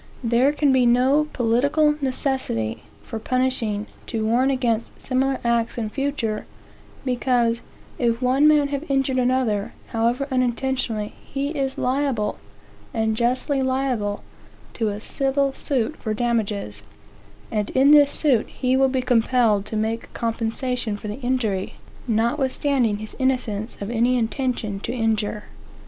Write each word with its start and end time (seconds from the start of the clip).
There 0.23 0.51
can 0.51 0.73
be 0.73 0.87
no 0.87 1.27
political 1.31 1.93
necessity 2.01 2.81
for 3.03 3.19
punishing, 3.19 3.85
to 4.07 4.25
warn 4.25 4.49
against 4.49 4.99
similar 4.99 5.39
acts 5.45 5.77
in 5.77 5.91
future, 5.91 6.47
because, 7.05 7.61
if 7.99 8.19
one 8.19 8.47
man 8.47 8.69
have 8.69 8.89
injured 8.89 9.19
another, 9.19 9.73
however 9.89 10.27
unintentionally, 10.31 11.13
he 11.23 11.49
is 11.49 11.77
liable, 11.77 12.39
and 12.95 13.15
justly 13.15 13.61
liable, 13.61 14.23
to 14.73 14.89
a 14.89 14.99
civil 14.99 15.53
suit 15.53 15.95
for 15.97 16.15
damages; 16.15 16.81
and 17.51 17.69
in 17.69 17.91
this 17.91 18.09
suit 18.09 18.47
he 18.49 18.75
will 18.75 18.89
be 18.89 19.03
compelled 19.03 19.65
to 19.67 19.75
make 19.75 20.11
compensation 20.15 20.97
for 20.97 21.09
the 21.09 21.19
injury, 21.21 21.75
notwithstanding 22.07 22.97
his 22.97 23.15
innocence 23.19 23.77
of 23.79 23.91
any 23.91 24.17
intention 24.17 24.79
to 24.79 24.91
injure. 24.91 25.43